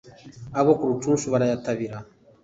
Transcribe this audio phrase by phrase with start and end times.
[0.59, 1.97] Abo ku Rucushu barayatabira